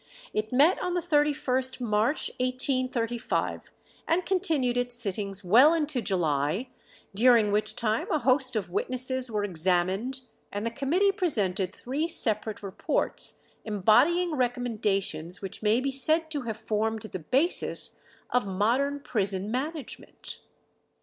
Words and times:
It 0.33 0.51
met 0.51 0.81
on 0.81 0.95
the 0.95 0.99
31st 0.99 1.79
March, 1.79 2.31
1835, 2.39 3.69
and 4.07 4.25
continued 4.25 4.75
its 4.75 4.95
sittings 4.95 5.43
well 5.43 5.75
into 5.75 6.01
July, 6.01 6.69
during 7.13 7.51
which 7.51 7.75
time 7.75 8.09
a 8.11 8.17
host 8.17 8.55
of 8.55 8.71
witnesses 8.71 9.29
were 9.29 9.43
examined, 9.43 10.21
and 10.51 10.65
the 10.65 10.71
committee 10.71 11.11
presented 11.11 11.75
three 11.75 12.07
separate 12.07 12.63
reports, 12.63 13.41
embodying 13.63 14.33
recommendations 14.33 15.39
which 15.43 15.61
may 15.61 15.79
be 15.79 15.91
said 15.91 16.31
to 16.31 16.41
have 16.45 16.57
formed 16.57 17.03
the 17.03 17.19
basis 17.19 17.99
of 18.31 18.47
modern 18.47 19.01
prison 19.01 19.51
management. 19.51 20.39